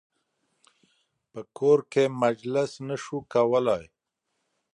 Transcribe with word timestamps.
په 1.31 1.41
کور 1.57 1.79
کې 1.91 2.03
مجلس 2.23 2.71
نه 2.87 2.95
شو 3.03 3.17
کولای. 3.33 3.85